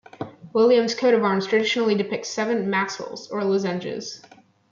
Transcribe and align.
William's 0.53 0.95
coat 0.95 1.13
of 1.13 1.23
arms 1.23 1.45
traditionally 1.45 1.93
depicts 1.93 2.27
seven 2.29 2.71
mascles 2.71 3.27
or 3.29 3.43
lozenges. 3.43 4.23